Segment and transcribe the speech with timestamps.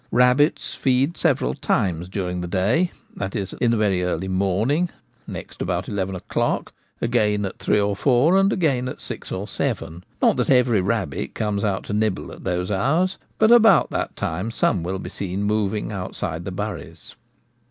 [0.09, 3.29] Rabbits feed several times during the day— Le.
[3.61, 4.89] in the very early morning,
[5.27, 10.03] next about eleven o'clock, again at three or four, and again at six or seven.
[10.19, 14.49] Not that every rabbit comes out to nibble at those hours, but about that time
[14.49, 17.13] some will be seen moving outside the buries.